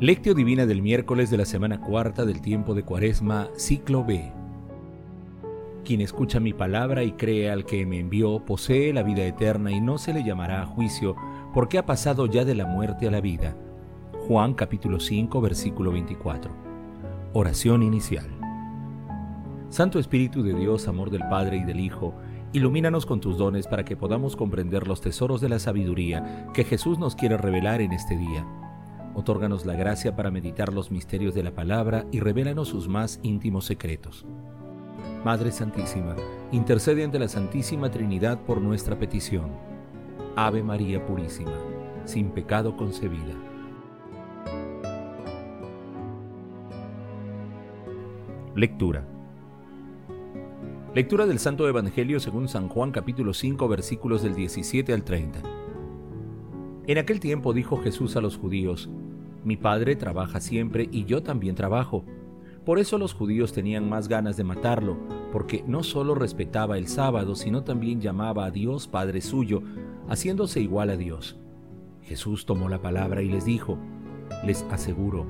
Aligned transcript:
Lectio 0.00 0.34
Divina 0.34 0.66
del 0.66 0.82
miércoles 0.82 1.30
de 1.30 1.36
la 1.36 1.44
semana 1.44 1.80
cuarta 1.80 2.24
del 2.24 2.40
tiempo 2.40 2.74
de 2.74 2.82
Cuaresma, 2.82 3.48
ciclo 3.54 4.04
B. 4.04 4.32
Quien 5.84 6.00
escucha 6.00 6.40
mi 6.40 6.52
palabra 6.52 7.04
y 7.04 7.12
cree 7.12 7.48
al 7.48 7.64
que 7.64 7.86
me 7.86 8.00
envió, 8.00 8.44
posee 8.44 8.92
la 8.92 9.04
vida 9.04 9.24
eterna 9.24 9.70
y 9.70 9.80
no 9.80 9.98
se 9.98 10.12
le 10.12 10.24
llamará 10.24 10.62
a 10.62 10.66
juicio, 10.66 11.14
porque 11.54 11.78
ha 11.78 11.86
pasado 11.86 12.26
ya 12.26 12.44
de 12.44 12.56
la 12.56 12.66
muerte 12.66 13.06
a 13.06 13.12
la 13.12 13.20
vida. 13.20 13.56
Juan 14.26 14.54
capítulo 14.54 14.98
5, 14.98 15.40
versículo 15.40 15.92
24. 15.92 16.50
Oración 17.32 17.84
inicial. 17.84 18.26
Santo 19.68 20.00
Espíritu 20.00 20.42
de 20.42 20.54
Dios, 20.54 20.88
amor 20.88 21.10
del 21.10 21.22
Padre 21.30 21.58
y 21.58 21.64
del 21.64 21.78
Hijo, 21.78 22.16
ilumínanos 22.52 23.06
con 23.06 23.20
tus 23.20 23.38
dones 23.38 23.68
para 23.68 23.84
que 23.84 23.96
podamos 23.96 24.34
comprender 24.34 24.88
los 24.88 25.00
tesoros 25.00 25.40
de 25.40 25.50
la 25.50 25.60
sabiduría 25.60 26.48
que 26.52 26.64
Jesús 26.64 26.98
nos 26.98 27.14
quiere 27.14 27.36
revelar 27.36 27.80
en 27.80 27.92
este 27.92 28.16
día 28.16 28.44
Otórganos 29.14 29.64
la 29.64 29.74
gracia 29.74 30.16
para 30.16 30.30
meditar 30.30 30.72
los 30.72 30.90
misterios 30.90 31.34
de 31.34 31.44
la 31.44 31.52
palabra 31.52 32.04
y 32.10 32.20
revélanos 32.20 32.68
sus 32.68 32.88
más 32.88 33.20
íntimos 33.22 33.64
secretos. 33.64 34.26
Madre 35.24 35.52
Santísima, 35.52 36.16
intercede 36.50 37.04
ante 37.04 37.18
la 37.18 37.28
Santísima 37.28 37.90
Trinidad 37.90 38.40
por 38.40 38.60
nuestra 38.60 38.98
petición. 38.98 39.52
Ave 40.36 40.62
María 40.62 41.06
Purísima, 41.06 41.56
sin 42.04 42.30
pecado 42.30 42.76
concebida. 42.76 43.34
Lectura. 48.56 49.06
Lectura 50.94 51.26
del 51.26 51.38
Santo 51.38 51.68
Evangelio 51.68 52.20
según 52.20 52.48
San 52.48 52.68
Juan 52.68 52.92
capítulo 52.92 53.32
5 53.32 53.66
versículos 53.68 54.22
del 54.22 54.34
17 54.34 54.92
al 54.92 55.04
30. 55.04 55.40
En 56.86 56.98
aquel 56.98 57.18
tiempo 57.18 57.52
dijo 57.52 57.78
Jesús 57.78 58.14
a 58.14 58.20
los 58.20 58.36
judíos, 58.36 58.90
mi 59.44 59.58
padre 59.58 59.94
trabaja 59.94 60.40
siempre 60.40 60.88
y 60.90 61.04
yo 61.04 61.22
también 61.22 61.54
trabajo. 61.54 62.04
Por 62.64 62.78
eso 62.78 62.96
los 62.96 63.12
judíos 63.12 63.52
tenían 63.52 63.88
más 63.88 64.08
ganas 64.08 64.38
de 64.38 64.44
matarlo, 64.44 64.96
porque 65.32 65.62
no 65.66 65.82
solo 65.82 66.14
respetaba 66.14 66.78
el 66.78 66.88
sábado, 66.88 67.34
sino 67.34 67.62
también 67.62 68.00
llamaba 68.00 68.46
a 68.46 68.50
Dios 68.50 68.88
Padre 68.88 69.20
suyo, 69.20 69.62
haciéndose 70.08 70.62
igual 70.62 70.88
a 70.88 70.96
Dios. 70.96 71.36
Jesús 72.02 72.46
tomó 72.46 72.70
la 72.70 72.80
palabra 72.80 73.20
y 73.20 73.28
les 73.28 73.44
dijo, 73.44 73.78
les 74.46 74.62
aseguro, 74.70 75.26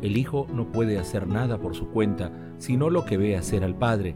el 0.00 0.16
Hijo 0.16 0.46
no 0.52 0.70
puede 0.70 0.98
hacer 1.00 1.26
nada 1.26 1.58
por 1.58 1.74
su 1.74 1.88
cuenta, 1.88 2.30
sino 2.58 2.88
lo 2.88 3.04
que 3.04 3.16
ve 3.16 3.36
hacer 3.36 3.64
al 3.64 3.74
Padre. 3.74 4.14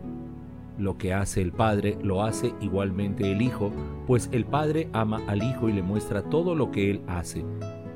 Lo 0.78 0.97
que 0.97 1.12
hace 1.12 1.43
el 1.43 1.53
Padre 1.53 1.98
lo 2.03 2.23
hace 2.23 2.55
igualmente 2.61 3.33
el 3.33 3.43
Hijo, 3.43 3.73
pues 4.06 4.28
el 4.31 4.45
Padre 4.45 4.89
ama 4.93 5.21
al 5.27 5.43
Hijo 5.43 5.69
y 5.69 5.73
le 5.73 5.83
muestra 5.83 6.23
todo 6.23 6.55
lo 6.55 6.71
que 6.71 6.91
Él 6.91 7.03
hace 7.09 7.45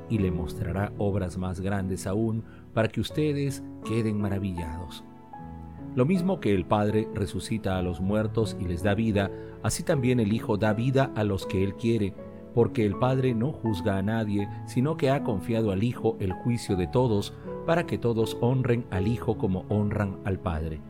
y 0.08 0.19
le 0.19 0.30
mostrará 0.30 0.92
obras 0.98 1.38
más 1.38 1.60
grandes 1.60 2.06
aún 2.06 2.44
para 2.72 2.88
que 2.88 3.00
ustedes 3.00 3.62
queden 3.84 4.20
maravillados. 4.20 5.05
Lo 5.94 6.05
mismo 6.05 6.41
que 6.41 6.52
el 6.52 6.64
Padre 6.64 7.08
resucita 7.14 7.78
a 7.78 7.83
los 7.83 8.00
muertos 8.00 8.56
y 8.60 8.64
les 8.64 8.82
da 8.82 8.94
vida, 8.94 9.31
así 9.62 9.84
también 9.84 10.19
el 10.19 10.32
Hijo 10.32 10.56
da 10.56 10.72
vida 10.72 11.12
a 11.15 11.22
los 11.22 11.47
que 11.47 11.62
Él 11.62 11.75
quiere, 11.75 12.15
porque 12.53 12.84
el 12.84 12.97
Padre 12.97 13.34
no 13.34 13.53
juzga 13.53 13.98
a 13.98 14.03
nadie, 14.03 14.48
sino 14.66 14.97
que 14.97 15.10
ha 15.10 15.22
confiado 15.22 15.70
al 15.70 15.84
Hijo 15.84 16.16
el 16.19 16.32
juicio 16.32 16.76
de 16.76 16.88
todos, 16.88 17.32
para 17.65 17.86
que 17.86 17.97
todos 17.97 18.36
honren 18.41 18.86
al 18.91 19.06
Hijo 19.06 19.38
como 19.38 19.66
honran 19.69 20.19
al 20.25 20.41
Padre. 20.41 20.81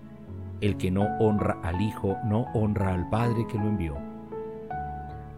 El 0.62 0.78
que 0.78 0.90
no 0.90 1.06
honra 1.18 1.58
al 1.62 1.82
Hijo 1.82 2.16
no 2.24 2.46
honra 2.54 2.94
al 2.94 3.08
Padre 3.10 3.46
que 3.46 3.58
lo 3.58 3.64
envió. 3.64 3.96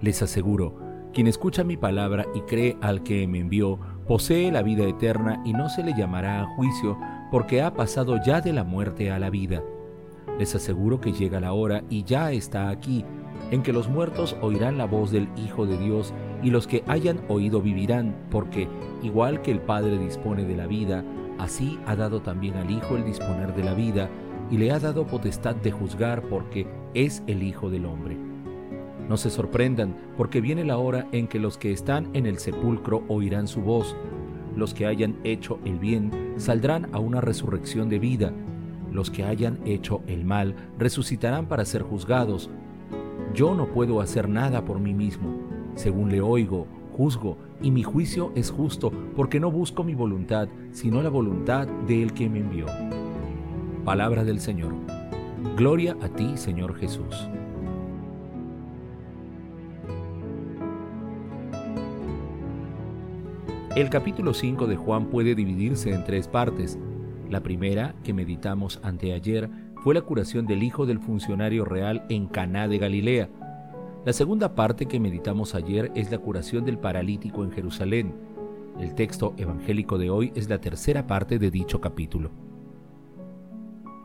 Les 0.00 0.22
aseguro, 0.22 0.85
quien 1.16 1.28
escucha 1.28 1.64
mi 1.64 1.78
palabra 1.78 2.26
y 2.34 2.42
cree 2.42 2.76
al 2.82 3.02
que 3.02 3.26
me 3.26 3.38
envió, 3.38 3.78
posee 4.06 4.52
la 4.52 4.60
vida 4.60 4.84
eterna 4.84 5.40
y 5.46 5.54
no 5.54 5.70
se 5.70 5.82
le 5.82 5.94
llamará 5.94 6.42
a 6.42 6.44
juicio, 6.44 6.98
porque 7.30 7.62
ha 7.62 7.72
pasado 7.72 8.20
ya 8.22 8.42
de 8.42 8.52
la 8.52 8.64
muerte 8.64 9.10
a 9.10 9.18
la 9.18 9.30
vida. 9.30 9.62
Les 10.38 10.54
aseguro 10.54 11.00
que 11.00 11.14
llega 11.14 11.40
la 11.40 11.54
hora 11.54 11.82
y 11.88 12.04
ya 12.04 12.32
está 12.32 12.68
aquí, 12.68 13.02
en 13.50 13.62
que 13.62 13.72
los 13.72 13.88
muertos 13.88 14.36
oirán 14.42 14.76
la 14.76 14.84
voz 14.84 15.10
del 15.10 15.30
Hijo 15.38 15.64
de 15.64 15.78
Dios 15.78 16.12
y 16.42 16.50
los 16.50 16.66
que 16.66 16.84
hayan 16.86 17.22
oído 17.28 17.62
vivirán, 17.62 18.14
porque, 18.30 18.68
igual 19.02 19.40
que 19.40 19.52
el 19.52 19.62
Padre 19.62 19.96
dispone 19.96 20.44
de 20.44 20.56
la 20.56 20.66
vida, 20.66 21.02
así 21.38 21.78
ha 21.86 21.96
dado 21.96 22.20
también 22.20 22.56
al 22.56 22.70
Hijo 22.70 22.94
el 22.94 23.06
disponer 23.06 23.54
de 23.54 23.64
la 23.64 23.72
vida, 23.72 24.10
y 24.50 24.58
le 24.58 24.70
ha 24.70 24.78
dado 24.78 25.06
potestad 25.06 25.56
de 25.56 25.72
juzgar 25.72 26.20
porque 26.28 26.66
es 26.92 27.22
el 27.26 27.42
Hijo 27.42 27.70
del 27.70 27.86
Hombre. 27.86 28.25
No 29.08 29.16
se 29.16 29.30
sorprendan, 29.30 29.94
porque 30.16 30.40
viene 30.40 30.64
la 30.64 30.78
hora 30.78 31.06
en 31.12 31.28
que 31.28 31.38
los 31.38 31.58
que 31.58 31.72
están 31.72 32.08
en 32.14 32.26
el 32.26 32.38
sepulcro 32.38 33.04
oirán 33.08 33.46
su 33.46 33.60
voz. 33.60 33.96
Los 34.56 34.74
que 34.74 34.86
hayan 34.86 35.16
hecho 35.22 35.58
el 35.64 35.78
bien 35.78 36.34
saldrán 36.36 36.88
a 36.92 36.98
una 36.98 37.20
resurrección 37.20 37.88
de 37.88 37.98
vida. 37.98 38.32
Los 38.90 39.10
que 39.10 39.24
hayan 39.24 39.58
hecho 39.64 40.02
el 40.06 40.24
mal 40.24 40.56
resucitarán 40.78 41.46
para 41.46 41.64
ser 41.64 41.82
juzgados. 41.82 42.50
Yo 43.34 43.54
no 43.54 43.66
puedo 43.66 44.00
hacer 44.00 44.28
nada 44.28 44.64
por 44.64 44.80
mí 44.80 44.94
mismo. 44.94 45.36
Según 45.74 46.10
le 46.10 46.20
oigo, 46.20 46.66
juzgo, 46.96 47.36
y 47.62 47.70
mi 47.70 47.82
juicio 47.82 48.32
es 48.34 48.50
justo, 48.50 48.92
porque 49.14 49.40
no 49.40 49.50
busco 49.50 49.84
mi 49.84 49.94
voluntad, 49.94 50.48
sino 50.72 51.02
la 51.02 51.10
voluntad 51.10 51.66
del 51.86 52.12
que 52.12 52.28
me 52.28 52.40
envió. 52.40 52.66
Palabra 53.84 54.24
del 54.24 54.40
Señor. 54.40 54.74
Gloria 55.56 55.96
a 56.02 56.08
ti, 56.08 56.36
Señor 56.36 56.74
Jesús. 56.76 57.28
El 63.76 63.90
capítulo 63.90 64.32
5 64.32 64.68
de 64.68 64.76
Juan 64.76 65.10
puede 65.10 65.34
dividirse 65.34 65.92
en 65.92 66.02
tres 66.02 66.28
partes. 66.28 66.78
La 67.28 67.42
primera, 67.42 67.94
que 68.02 68.14
meditamos 68.14 68.80
anteayer, 68.82 69.50
fue 69.84 69.92
la 69.92 70.00
curación 70.00 70.46
del 70.46 70.62
hijo 70.62 70.86
del 70.86 70.98
funcionario 70.98 71.66
real 71.66 72.06
en 72.08 72.26
Caná 72.26 72.68
de 72.68 72.78
Galilea. 72.78 73.28
La 74.06 74.14
segunda 74.14 74.54
parte 74.54 74.86
que 74.86 74.98
meditamos 74.98 75.54
ayer 75.54 75.92
es 75.94 76.10
la 76.10 76.16
curación 76.16 76.64
del 76.64 76.78
paralítico 76.78 77.44
en 77.44 77.50
Jerusalén. 77.50 78.14
El 78.80 78.94
texto 78.94 79.34
evangélico 79.36 79.98
de 79.98 80.08
hoy 80.08 80.32
es 80.34 80.48
la 80.48 80.58
tercera 80.58 81.06
parte 81.06 81.38
de 81.38 81.50
dicho 81.50 81.78
capítulo. 81.78 82.45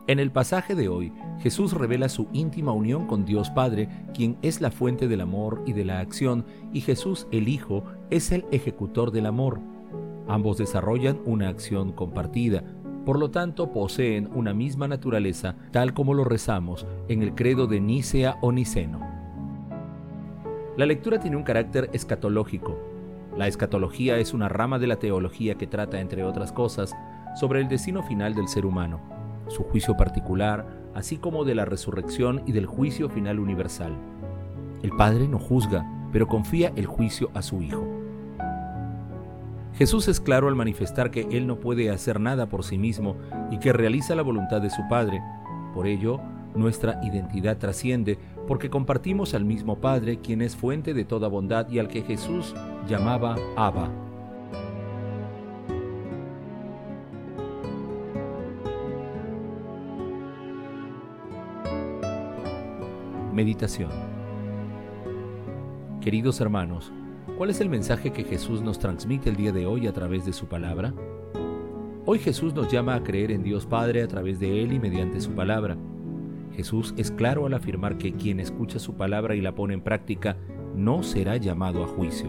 En 0.07 0.17
el 0.17 0.31
pasaje 0.31 0.73
de 0.73 0.89
hoy, 0.89 1.13
Jesús 1.41 1.73
revela 1.73 2.09
su 2.09 2.27
íntima 2.33 2.71
unión 2.71 3.05
con 3.05 3.23
Dios 3.23 3.51
Padre, 3.51 3.87
quien 4.15 4.35
es 4.41 4.59
la 4.59 4.71
fuente 4.71 5.07
del 5.07 5.21
amor 5.21 5.61
y 5.67 5.73
de 5.73 5.85
la 5.85 5.99
acción, 5.99 6.43
y 6.73 6.81
Jesús 6.81 7.27
el 7.31 7.47
Hijo 7.47 7.83
es 8.09 8.31
el 8.31 8.45
ejecutor 8.51 9.11
del 9.11 9.27
amor. 9.27 9.59
Ambos 10.27 10.57
desarrollan 10.57 11.19
una 11.25 11.49
acción 11.49 11.91
compartida, 11.91 12.63
por 13.05 13.19
lo 13.19 13.29
tanto 13.29 13.71
poseen 13.71 14.27
una 14.33 14.55
misma 14.55 14.87
naturaleza, 14.87 15.55
tal 15.71 15.93
como 15.93 16.15
lo 16.15 16.23
rezamos 16.23 16.87
en 17.07 17.21
el 17.21 17.35
credo 17.35 17.67
de 17.67 17.79
Nicea 17.79 18.37
o 18.41 18.51
Niceno. 18.51 19.01
La 20.77 20.87
lectura 20.87 21.19
tiene 21.19 21.37
un 21.37 21.43
carácter 21.43 21.91
escatológico. 21.93 22.75
La 23.37 23.47
escatología 23.47 24.17
es 24.17 24.33
una 24.33 24.49
rama 24.49 24.79
de 24.79 24.87
la 24.87 24.97
teología 24.97 25.55
que 25.55 25.67
trata, 25.67 26.01
entre 26.01 26.23
otras 26.23 26.51
cosas, 26.51 26.95
sobre 27.35 27.61
el 27.61 27.67
destino 27.67 28.01
final 28.01 28.33
del 28.33 28.47
ser 28.47 28.65
humano 28.65 29.20
su 29.51 29.63
juicio 29.63 29.95
particular, 29.95 30.65
así 30.95 31.17
como 31.17 31.45
de 31.45 31.55
la 31.55 31.65
resurrección 31.65 32.41
y 32.45 32.51
del 32.51 32.65
juicio 32.65 33.09
final 33.09 33.39
universal. 33.39 33.93
El 34.81 34.91
Padre 34.91 35.27
no 35.27 35.37
juzga, 35.37 35.85
pero 36.11 36.27
confía 36.27 36.73
el 36.75 36.87
juicio 36.87 37.29
a 37.33 37.41
su 37.41 37.61
Hijo. 37.61 37.87
Jesús 39.75 40.07
es 40.07 40.19
claro 40.19 40.47
al 40.47 40.55
manifestar 40.55 41.11
que 41.11 41.27
Él 41.31 41.47
no 41.47 41.59
puede 41.59 41.89
hacer 41.89 42.19
nada 42.19 42.47
por 42.47 42.63
sí 42.63 42.77
mismo 42.77 43.15
y 43.51 43.59
que 43.59 43.73
realiza 43.73 44.15
la 44.15 44.21
voluntad 44.21 44.61
de 44.61 44.69
su 44.69 44.81
Padre. 44.89 45.21
Por 45.73 45.87
ello, 45.87 46.19
nuestra 46.55 46.99
identidad 47.03 47.57
trasciende 47.57 48.17
porque 48.47 48.69
compartimos 48.69 49.33
al 49.33 49.45
mismo 49.45 49.77
Padre, 49.77 50.19
quien 50.19 50.41
es 50.41 50.55
fuente 50.55 50.93
de 50.93 51.05
toda 51.05 51.29
bondad 51.29 51.69
y 51.69 51.79
al 51.79 51.87
que 51.87 52.01
Jesús 52.01 52.53
llamaba 52.87 53.35
Abba, 53.55 53.89
Meditación 63.33 63.89
Queridos 66.01 66.41
hermanos, 66.41 66.91
¿cuál 67.37 67.49
es 67.49 67.61
el 67.61 67.69
mensaje 67.69 68.11
que 68.11 68.25
Jesús 68.25 68.61
nos 68.61 68.77
transmite 68.77 69.29
el 69.29 69.37
día 69.37 69.53
de 69.53 69.65
hoy 69.65 69.87
a 69.87 69.93
través 69.93 70.25
de 70.25 70.33
su 70.33 70.47
palabra? 70.47 70.93
Hoy 72.05 72.19
Jesús 72.19 72.53
nos 72.53 72.69
llama 72.69 72.95
a 72.95 73.03
creer 73.03 73.31
en 73.31 73.41
Dios 73.41 73.65
Padre 73.65 74.03
a 74.03 74.07
través 74.09 74.41
de 74.41 74.61
Él 74.61 74.73
y 74.73 74.79
mediante 74.79 75.21
su 75.21 75.31
palabra. 75.31 75.77
Jesús 76.51 76.93
es 76.97 77.09
claro 77.09 77.45
al 77.45 77.53
afirmar 77.53 77.97
que 77.97 78.11
quien 78.11 78.41
escucha 78.41 78.79
su 78.79 78.95
palabra 78.95 79.33
y 79.33 79.39
la 79.39 79.55
pone 79.55 79.75
en 79.75 79.81
práctica 79.81 80.35
no 80.75 81.01
será 81.01 81.37
llamado 81.37 81.85
a 81.85 81.87
juicio. 81.87 82.27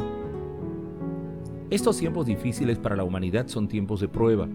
Estos 1.71 1.99
tiempos 1.99 2.27
difíciles 2.27 2.79
para 2.79 2.95
la 2.95 3.03
humanidad 3.03 3.49
son 3.49 3.67
tiempos 3.67 4.01
de 4.01 4.09
prueba. 4.09 4.47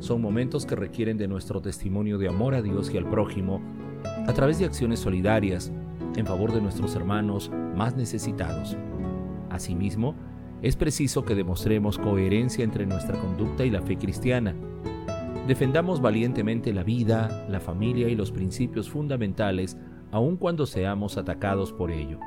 Son 0.00 0.20
momentos 0.20 0.66
que 0.66 0.74
requieren 0.74 1.16
de 1.16 1.28
nuestro 1.28 1.60
testimonio 1.60 2.18
de 2.18 2.28
amor 2.28 2.54
a 2.54 2.62
Dios 2.62 2.92
y 2.92 2.96
al 2.96 3.08
prójimo 3.08 3.60
a 4.26 4.32
través 4.32 4.58
de 4.58 4.64
acciones 4.64 5.00
solidarias 5.00 5.72
en 6.16 6.26
favor 6.26 6.52
de 6.52 6.60
nuestros 6.60 6.94
hermanos 6.94 7.50
más 7.74 7.96
necesitados. 7.96 8.76
Asimismo, 9.50 10.14
es 10.62 10.76
preciso 10.76 11.24
que 11.24 11.34
demostremos 11.34 11.98
coherencia 11.98 12.64
entre 12.64 12.86
nuestra 12.86 13.18
conducta 13.18 13.64
y 13.64 13.70
la 13.70 13.82
fe 13.82 13.96
cristiana. 13.96 14.54
Defendamos 15.46 16.00
valientemente 16.00 16.72
la 16.72 16.82
vida, 16.82 17.46
la 17.48 17.60
familia 17.60 18.08
y 18.08 18.16
los 18.16 18.32
principios 18.32 18.90
fundamentales, 18.90 19.76
aun 20.10 20.36
cuando 20.36 20.66
seamos 20.66 21.18
atacados 21.18 21.72
por 21.72 21.90
ello. 21.90 22.18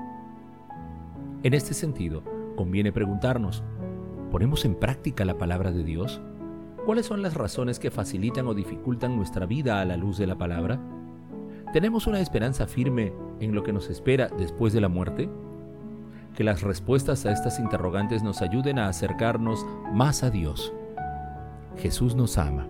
En 1.44 1.54
este 1.54 1.74
sentido, 1.74 2.24
conviene 2.56 2.92
preguntarnos, 2.92 3.64
¿ponemos 4.32 4.64
en 4.64 4.75
práctica 4.75 5.25
la 5.25 5.38
palabra 5.38 5.72
de 5.72 5.84
Dios? 5.84 6.22
¿Cuáles 6.86 7.06
son 7.06 7.22
las 7.22 7.34
razones 7.34 7.80
que 7.80 7.92
facilitan 7.92 8.48
o 8.48 8.54
dificultan 8.54 9.16
nuestra 9.16 9.46
vida 9.46 9.82
a 9.82 9.86
la 9.86 9.98
luz 9.98 10.18
de 10.18 10.28
la 10.28 10.38
palabra? 10.38 10.80
¿Tenemos 11.74 12.07
una 12.07 12.19
esperanza 12.19 12.66
firme 12.66 13.13
en 13.39 13.54
lo 13.54 13.62
que 13.62 13.71
nos 13.71 13.92
espera 13.92 14.27
después 14.27 14.74
de 14.74 14.81
la 14.81 14.89
muerte? 14.89 15.30
Que 16.36 16.44
las 16.44 16.63
respuestas 16.63 17.27
a 17.27 17.31
estas 17.31 17.60
interrogantes 17.60 18.24
nos 18.24 18.42
ayuden 18.42 18.80
a 18.80 18.88
acercarnos 18.88 19.63
más 19.94 20.24
a 20.24 20.31
Dios. 20.31 20.74
Jesús 21.77 22.16
nos 22.16 22.39
ama. 22.39 22.68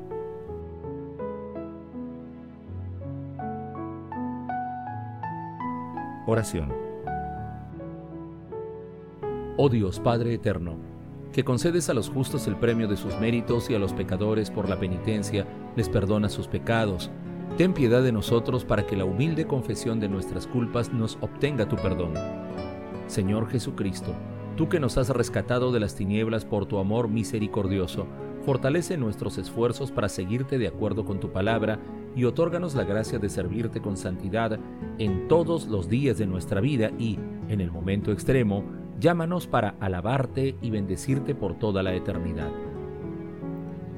Oración. 6.27 6.73
Oh 9.55 9.69
Dios 9.69 10.01
Padre 10.01 10.33
Eterno, 10.33 10.75
que 11.31 11.45
concedes 11.45 11.89
a 11.89 11.93
los 11.93 12.09
justos 12.09 12.47
el 12.47 12.57
premio 12.57 12.89
de 12.89 12.97
sus 12.97 13.17
méritos 13.17 13.69
y 13.69 13.75
a 13.75 13.79
los 13.79 13.93
pecadores 13.93 14.51
por 14.51 14.67
la 14.67 14.77
penitencia 14.77 15.47
les 15.77 15.87
perdona 15.87 16.27
sus 16.27 16.47
pecados, 16.47 17.09
ten 17.59 17.73
piedad 17.73 18.01
de 18.01 18.13
nosotros 18.13 18.63
para 18.63 18.87
que 18.87 18.95
la 18.95 19.03
humilde 19.03 19.45
confesión 19.45 19.99
de 19.99 20.07
nuestras 20.07 20.47
culpas 20.47 20.93
nos 20.93 21.17
obtenga 21.19 21.67
tu 21.67 21.75
perdón. 21.75 22.13
Señor 23.07 23.49
Jesucristo, 23.49 24.15
tú 24.55 24.69
que 24.69 24.79
nos 24.79 24.97
has 24.97 25.09
rescatado 25.09 25.73
de 25.73 25.81
las 25.81 25.93
tinieblas 25.93 26.45
por 26.45 26.67
tu 26.67 26.77
amor 26.77 27.09
misericordioso, 27.09 28.07
fortalece 28.45 28.95
nuestros 28.95 29.37
esfuerzos 29.37 29.91
para 29.91 30.07
seguirte 30.07 30.57
de 30.57 30.69
acuerdo 30.69 31.03
con 31.03 31.19
tu 31.19 31.33
palabra 31.33 31.79
y 32.15 32.23
otórganos 32.23 32.75
la 32.75 32.85
gracia 32.85 33.19
de 33.19 33.27
servirte 33.27 33.81
con 33.81 33.97
santidad 33.97 34.57
en 34.97 35.27
todos 35.27 35.67
los 35.67 35.89
días 35.89 36.17
de 36.17 36.27
nuestra 36.27 36.61
vida 36.61 36.91
y, 36.97 37.19
en 37.49 37.59
el 37.59 37.71
momento 37.71 38.13
extremo, 38.13 38.63
llámanos 39.01 39.47
para 39.47 39.75
alabarte 39.81 40.55
y 40.61 40.69
bendecirte 40.69 41.35
por 41.35 41.59
toda 41.59 41.83
la 41.83 41.93
eternidad. 41.93 42.53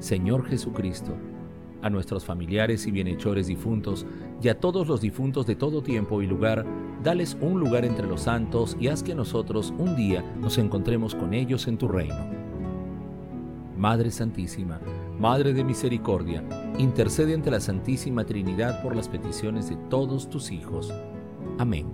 Señor 0.00 0.46
Jesucristo, 0.46 1.16
a 1.82 1.90
nuestros 1.90 2.24
familiares 2.24 2.86
y 2.86 2.90
bienhechores 2.90 3.46
difuntos, 3.46 4.06
y 4.40 4.48
a 4.48 4.58
todos 4.58 4.86
los 4.88 5.00
difuntos 5.00 5.46
de 5.46 5.56
todo 5.56 5.82
tiempo 5.82 6.22
y 6.22 6.26
lugar, 6.26 6.64
dales 7.02 7.36
un 7.40 7.60
lugar 7.60 7.84
entre 7.84 8.06
los 8.06 8.22
santos 8.22 8.76
y 8.80 8.88
haz 8.88 9.02
que 9.02 9.14
nosotros 9.14 9.74
un 9.78 9.96
día 9.96 10.24
nos 10.40 10.58
encontremos 10.58 11.14
con 11.14 11.34
ellos 11.34 11.66
en 11.66 11.78
tu 11.78 11.88
reino. 11.88 12.42
Madre 13.76 14.10
Santísima, 14.10 14.80
Madre 15.18 15.52
de 15.52 15.64
Misericordia, 15.64 16.44
intercede 16.78 17.34
ante 17.34 17.50
la 17.50 17.60
Santísima 17.60 18.24
Trinidad 18.24 18.82
por 18.82 18.94
las 18.94 19.08
peticiones 19.08 19.68
de 19.68 19.76
todos 19.90 20.30
tus 20.30 20.52
hijos. 20.52 20.92
Amén. 21.58 21.86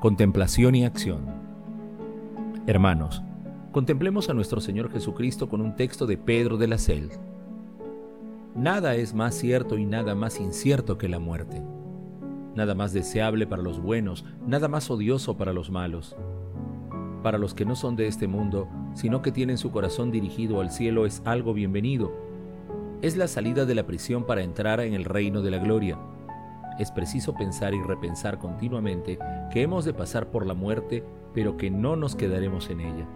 Contemplación 0.00 0.74
y 0.74 0.84
acción. 0.84 1.39
Hermanos, 2.70 3.20
contemplemos 3.72 4.30
a 4.30 4.32
nuestro 4.32 4.60
Señor 4.60 4.92
Jesucristo 4.92 5.48
con 5.48 5.60
un 5.60 5.74
texto 5.74 6.06
de 6.06 6.16
Pedro 6.16 6.56
de 6.56 6.68
la 6.68 6.78
Cel. 6.78 7.10
Nada 8.54 8.94
es 8.94 9.12
más 9.12 9.34
cierto 9.34 9.76
y 9.76 9.84
nada 9.84 10.14
más 10.14 10.38
incierto 10.38 10.96
que 10.96 11.08
la 11.08 11.18
muerte. 11.18 11.64
Nada 12.54 12.76
más 12.76 12.92
deseable 12.92 13.48
para 13.48 13.60
los 13.60 13.82
buenos, 13.82 14.24
nada 14.46 14.68
más 14.68 14.88
odioso 14.88 15.36
para 15.36 15.52
los 15.52 15.68
malos. 15.68 16.14
Para 17.24 17.38
los 17.38 17.54
que 17.54 17.64
no 17.64 17.74
son 17.74 17.96
de 17.96 18.06
este 18.06 18.28
mundo, 18.28 18.68
sino 18.94 19.20
que 19.20 19.32
tienen 19.32 19.58
su 19.58 19.72
corazón 19.72 20.12
dirigido 20.12 20.60
al 20.60 20.70
cielo, 20.70 21.06
es 21.06 21.22
algo 21.24 21.52
bienvenido. 21.52 22.12
Es 23.02 23.16
la 23.16 23.26
salida 23.26 23.66
de 23.66 23.74
la 23.74 23.84
prisión 23.84 24.24
para 24.26 24.44
entrar 24.44 24.78
en 24.78 24.94
el 24.94 25.06
reino 25.06 25.42
de 25.42 25.50
la 25.50 25.58
gloria 25.58 25.98
es 26.80 26.90
preciso 26.90 27.34
pensar 27.34 27.74
y 27.74 27.82
repensar 27.82 28.38
continuamente 28.38 29.18
que 29.52 29.60
hemos 29.60 29.84
de 29.84 29.92
pasar 29.92 30.30
por 30.30 30.46
la 30.46 30.54
muerte, 30.54 31.04
pero 31.34 31.56
que 31.56 31.70
no 31.70 31.96
nos 31.96 32.16
quedaremos 32.16 32.70
en 32.70 32.80
ella. 32.80 33.08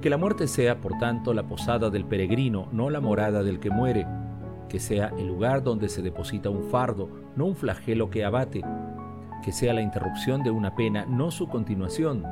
Que 0.00 0.10
la 0.10 0.16
muerte 0.16 0.46
sea, 0.46 0.80
por 0.80 0.98
tanto, 0.98 1.32
la 1.32 1.46
posada 1.46 1.90
del 1.90 2.04
peregrino, 2.04 2.68
no 2.72 2.90
la 2.90 3.00
morada 3.00 3.42
del 3.42 3.60
que 3.60 3.70
muere, 3.70 4.06
que 4.68 4.78
sea 4.78 5.12
el 5.18 5.28
lugar 5.28 5.62
donde 5.62 5.88
se 5.88 6.02
deposita 6.02 6.50
un 6.50 6.64
fardo, 6.64 7.08
no 7.36 7.46
un 7.46 7.56
flagelo 7.56 8.10
que 8.10 8.24
abate, 8.24 8.62
que 9.42 9.52
sea 9.52 9.72
la 9.72 9.82
interrupción 9.82 10.42
de 10.42 10.50
una 10.50 10.74
pena, 10.74 11.06
no 11.06 11.30
su 11.30 11.48
continuación, 11.48 12.24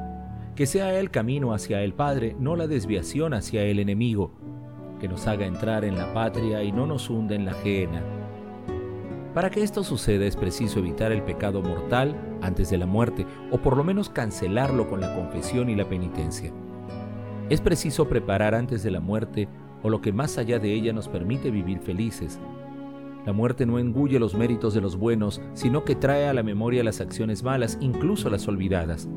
que 0.55 0.67
sea 0.67 0.99
el 0.99 1.11
camino 1.11 1.55
hacia 1.55 1.83
el 1.83 1.95
Padre, 1.95 2.37
no 2.39 2.57
la 2.57 2.67
desviación 2.67 3.33
hacia 3.33 3.63
el 3.63 3.79
enemigo, 3.79 4.33
que 5.01 5.09
nos 5.09 5.27
haga 5.27 5.47
entrar 5.47 5.85
en 5.85 5.97
la 5.97 6.13
patria 6.13 6.63
y 6.63 6.73
no 6.73 6.87
nos 6.87 7.09
hunda 7.11 7.35
en 7.35 7.45
la 7.45 7.53
ajena 7.53 8.22
para 9.35 9.51
que 9.51 9.63
esto 9.63 9.83
suceda 9.83 10.27
es 10.27 10.37
preciso 10.37 10.79
evitar 10.79 11.13
el 11.13 11.23
pecado 11.23 11.63
mortal 11.63 12.17
antes 12.43 12.71
de 12.71 12.79
la 12.79 12.87
muerte, 12.87 13.27
o 13.51 13.59
por 13.59 13.77
lo 13.77 13.85
menos 13.85 14.11
cancelarlo 14.11 14.89
con 14.89 15.01
la 15.01 15.15
confesión 15.15 15.71
y 15.71 15.77
la 15.77 15.89
penitencia. 15.89 16.53
Es 17.49 17.61
preciso 17.61 18.09
preparar 18.09 18.55
antes 18.55 18.83
de 18.83 18.91
la 18.91 19.01
muerte 19.01 19.49
o 19.83 19.91
lo 19.91 20.01
que 20.01 20.13
más 20.13 20.39
allá 20.39 20.59
de 20.59 20.73
ella 20.73 20.93
nos 20.93 21.09
permite 21.09 21.51
vivir 21.51 21.81
felices. 21.81 22.41
La 23.27 23.33
muerte 23.33 23.67
no 23.67 23.79
engulle 23.79 24.19
los 24.19 24.35
méritos 24.35 24.75
de 24.75 24.81
los 24.81 24.97
buenos, 24.97 25.41
sino 25.55 25.85
que 25.85 25.95
trae 25.95 26.29
a 26.29 26.35
la 26.35 26.43
memoria 26.43 26.85
las 26.85 27.01
acciones 27.01 27.43
malas, 27.43 27.79
incluso 27.81 28.31
las 28.31 28.49
olvidadas. 28.49 29.09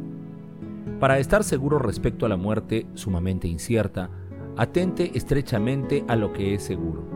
Para 0.99 1.19
estar 1.19 1.43
seguro 1.43 1.79
respecto 1.79 2.25
a 2.25 2.29
la 2.29 2.37
muerte, 2.37 2.85
sumamente 2.93 3.47
incierta, 3.47 4.09
atente 4.57 5.11
estrechamente 5.15 6.03
a 6.07 6.15
lo 6.15 6.33
que 6.33 6.53
es 6.53 6.63
seguro. 6.63 7.14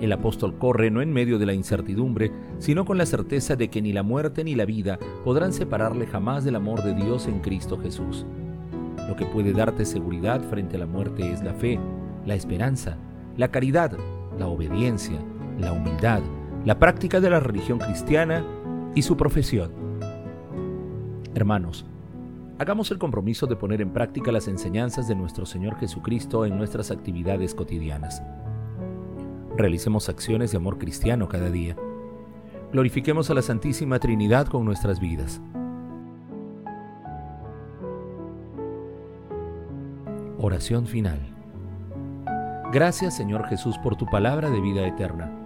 El 0.00 0.12
apóstol 0.12 0.56
corre 0.56 0.90
no 0.90 1.02
en 1.02 1.12
medio 1.12 1.38
de 1.38 1.44
la 1.44 1.52
incertidumbre, 1.52 2.32
sino 2.58 2.86
con 2.86 2.96
la 2.96 3.04
certeza 3.04 3.54
de 3.54 3.68
que 3.68 3.82
ni 3.82 3.92
la 3.92 4.02
muerte 4.02 4.44
ni 4.44 4.54
la 4.54 4.64
vida 4.64 4.98
podrán 5.24 5.52
separarle 5.52 6.06
jamás 6.06 6.42
del 6.42 6.56
amor 6.56 6.82
de 6.82 6.94
Dios 6.94 7.26
en 7.26 7.40
Cristo 7.40 7.78
Jesús. 7.78 8.24
Lo 9.08 9.16
que 9.16 9.26
puede 9.26 9.52
darte 9.52 9.84
seguridad 9.84 10.40
frente 10.48 10.76
a 10.76 10.80
la 10.80 10.86
muerte 10.86 11.30
es 11.30 11.42
la 11.42 11.52
fe, 11.52 11.78
la 12.24 12.34
esperanza, 12.34 12.96
la 13.36 13.48
caridad, 13.48 13.92
la 14.38 14.46
obediencia, 14.46 15.18
la 15.58 15.72
humildad, 15.72 16.22
la 16.64 16.78
práctica 16.78 17.20
de 17.20 17.28
la 17.28 17.40
religión 17.40 17.78
cristiana 17.78 18.42
y 18.94 19.02
su 19.02 19.18
profesión. 19.18 19.70
Hermanos, 21.34 21.84
hagamos 22.58 22.90
el 22.90 22.98
compromiso 22.98 23.46
de 23.46 23.56
poner 23.56 23.82
en 23.82 23.92
práctica 23.92 24.32
las 24.32 24.48
enseñanzas 24.48 25.08
de 25.08 25.14
nuestro 25.14 25.44
Señor 25.44 25.76
Jesucristo 25.76 26.46
en 26.46 26.56
nuestras 26.56 26.90
actividades 26.90 27.54
cotidianas 27.54 28.22
realicemos 29.60 30.08
acciones 30.08 30.50
de 30.50 30.56
amor 30.56 30.78
cristiano 30.78 31.28
cada 31.28 31.50
día. 31.50 31.76
Glorifiquemos 32.72 33.30
a 33.30 33.34
la 33.34 33.42
Santísima 33.42 33.98
Trinidad 33.98 34.46
con 34.46 34.64
nuestras 34.64 35.00
vidas. 35.00 35.40
Oración 40.38 40.86
final. 40.86 41.20
Gracias 42.72 43.16
Señor 43.16 43.46
Jesús 43.48 43.76
por 43.78 43.96
tu 43.96 44.06
palabra 44.06 44.48
de 44.48 44.60
vida 44.60 44.86
eterna. 44.86 45.36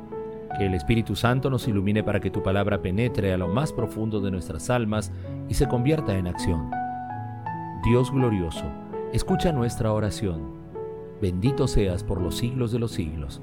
Que 0.58 0.66
el 0.66 0.74
Espíritu 0.74 1.16
Santo 1.16 1.50
nos 1.50 1.66
ilumine 1.66 2.04
para 2.04 2.20
que 2.20 2.30
tu 2.30 2.42
palabra 2.42 2.80
penetre 2.80 3.32
a 3.32 3.38
lo 3.38 3.48
más 3.48 3.72
profundo 3.72 4.20
de 4.20 4.30
nuestras 4.30 4.70
almas 4.70 5.10
y 5.48 5.54
se 5.54 5.66
convierta 5.66 6.16
en 6.16 6.28
acción. 6.28 6.70
Dios 7.82 8.12
glorioso, 8.12 8.64
escucha 9.12 9.50
nuestra 9.50 9.92
oración. 9.92 10.54
Bendito 11.20 11.66
seas 11.66 12.04
por 12.04 12.20
los 12.20 12.36
siglos 12.36 12.70
de 12.70 12.78
los 12.78 12.92
siglos. 12.92 13.42